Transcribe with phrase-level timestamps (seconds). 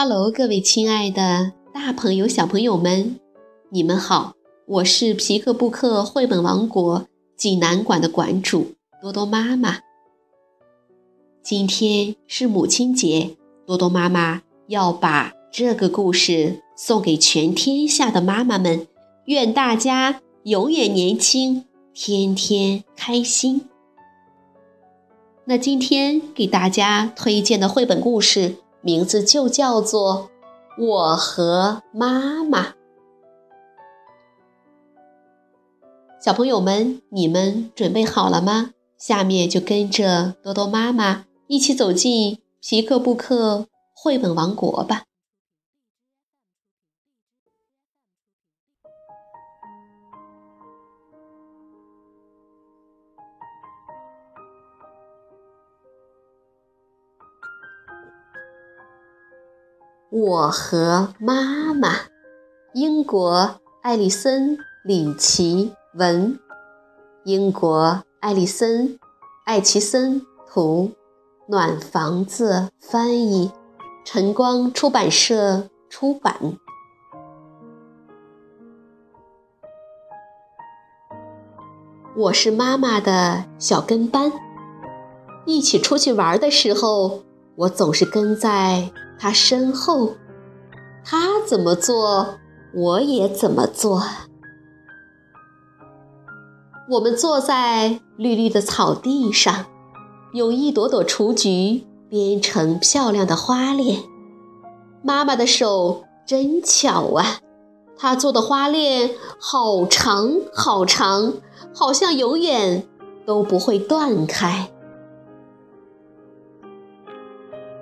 [0.00, 3.18] Hello，各位亲爱的大朋友、小朋友们，
[3.70, 4.34] 你们好！
[4.64, 9.78] 我是皮克布克绘本王国济南馆的馆主多多妈妈。
[11.42, 13.36] 今天是母亲节，
[13.66, 18.86] 多多妈妈要把这个故事送给全天下的妈妈们，
[19.24, 23.62] 愿大家永远年轻，天天开心。
[25.46, 28.54] 那今天给大家推荐的绘本故事。
[28.80, 30.30] 名字就叫做
[30.84, 32.62] 《我和妈妈》。
[36.20, 38.70] 小朋友们，你们准备好了吗？
[38.96, 45.04] 下面就跟着多多妈妈一起走进皮克布克绘本王国吧。
[60.10, 61.90] 我和妈妈，
[62.72, 66.38] 英国艾丽森·里奇文，
[67.24, 68.88] 英国艾丽森·
[69.44, 70.92] 艾奇森图，
[71.46, 73.52] 暖房子翻译，
[74.02, 76.56] 晨光出版社出版。
[82.16, 84.32] 我是妈妈的小跟班，
[85.44, 87.24] 一起出去玩的时候，
[87.56, 88.90] 我总是跟在。
[89.18, 90.14] 他身后，
[91.04, 92.38] 他怎么做，
[92.74, 94.02] 我也怎么做。
[96.90, 99.66] 我们坐在绿绿的草地上，
[100.32, 104.02] 用一朵朵雏菊编成漂亮的花链。
[105.02, 107.38] 妈妈的手真巧啊，
[107.96, 111.34] 她做的花链好长好长，
[111.74, 112.86] 好像永远
[113.26, 114.70] 都不会断开。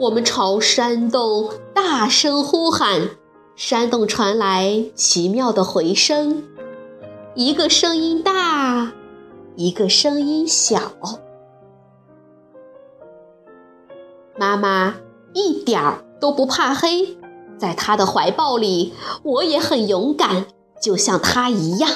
[0.00, 3.10] 我们朝山洞大声呼喊，
[3.54, 6.42] 山洞传来奇妙的回声，
[7.34, 8.92] 一个声音大，
[9.56, 10.80] 一个声音小。
[14.38, 14.94] 妈妈
[15.34, 17.18] 一点儿都不怕黑，
[17.58, 20.46] 在她的怀抱里，我也很勇敢，
[20.80, 21.90] 就像她一样。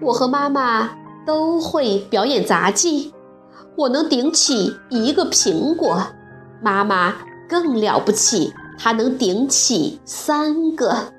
[0.00, 3.12] 我和妈妈都会表演杂技。
[3.76, 6.00] 我能顶起一个苹果，
[6.62, 7.14] 妈妈
[7.48, 11.12] 更了不起，她能顶起三个。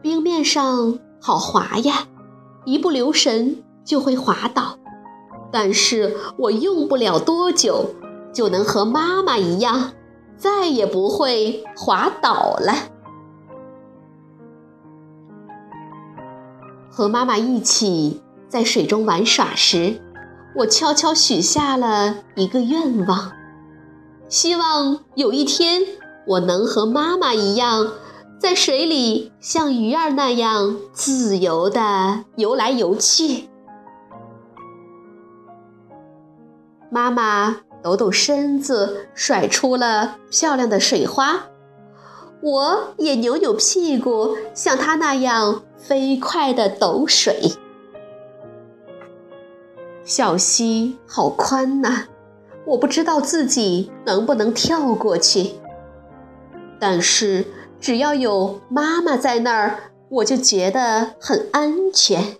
[0.00, 2.06] 冰面上好滑呀，
[2.64, 4.78] 一不留神就会滑倒。
[5.50, 7.94] 但是我用不了多久，
[8.32, 9.92] 就能和妈妈一样，
[10.36, 12.72] 再也不会滑倒了。
[16.88, 18.22] 和妈妈一起。
[18.56, 20.00] 在水中玩耍时，
[20.54, 23.32] 我悄悄许下了一个愿望，
[24.30, 25.82] 希望有一天
[26.26, 27.92] 我能和妈妈一样，
[28.40, 33.50] 在水里像鱼儿那样自由地游来游去。
[36.90, 41.48] 妈妈抖抖身子，甩出了漂亮的水花，
[42.42, 47.52] 我也扭扭屁股，像她那样飞快地抖水。
[50.06, 52.04] 小溪好宽呐，
[52.64, 55.56] 我不知道自己能不能跳过去。
[56.78, 57.44] 但是
[57.80, 62.36] 只要有妈妈在那儿，我就觉得很安全。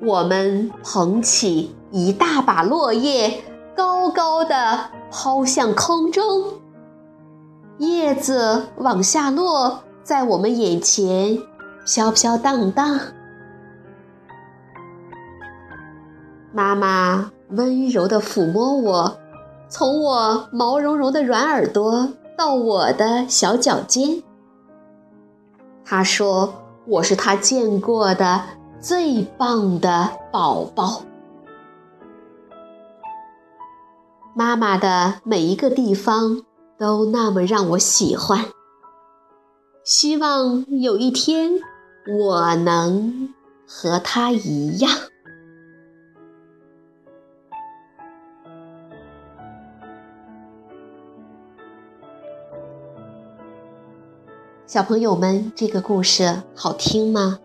[0.00, 3.44] 我们捧起一大把落叶，
[3.76, 6.62] 高高的抛向空中，
[7.76, 11.38] 叶子往下落，在我们眼前
[11.84, 12.98] 飘飘荡荡。
[16.54, 19.18] 妈妈温柔地抚摸我，
[19.68, 24.22] 从我毛茸茸的软耳朵到我的小脚尖。
[25.82, 26.52] 她说
[26.86, 28.42] ：“我是她见过的
[28.80, 31.02] 最棒的宝宝。”
[34.36, 36.42] 妈妈的每一个地方
[36.78, 38.46] 都那么让我喜欢。
[39.84, 41.60] 希望有一天
[42.20, 43.34] 我能
[43.66, 44.90] 和她一样。
[54.72, 57.40] 小朋友们，这个故事好听吗？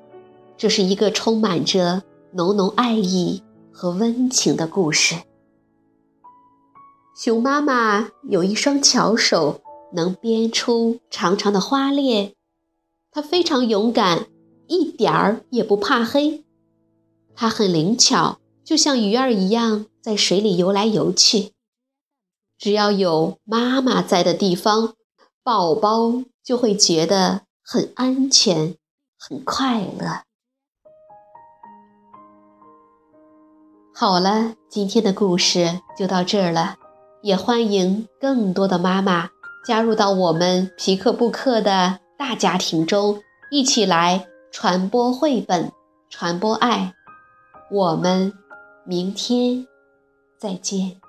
[0.56, 5.16] 这是一个充满着浓浓爱意和温情的故事。
[7.22, 9.60] 熊妈妈有一双巧手，
[9.92, 12.32] 能编出长长的花链。
[13.12, 14.28] 她非常勇敢，
[14.68, 16.46] 一点儿也不怕黑。
[17.36, 21.52] 它很灵巧，就像鱼儿一样在水里游来游去。
[22.58, 24.94] 只要有妈妈在的地方，
[25.44, 28.78] 宝宝就会觉得很安全、
[29.20, 30.22] 很快乐。
[33.94, 36.78] 好了，今天的故事就到这儿了，
[37.22, 39.30] 也欢迎更多的妈妈
[39.66, 43.22] 加入到我们皮克布克的大家庭中，
[43.52, 45.74] 一起来传播绘本，
[46.10, 46.94] 传播爱。
[47.70, 48.32] 我们
[48.86, 49.68] 明天
[50.40, 51.02] 再见。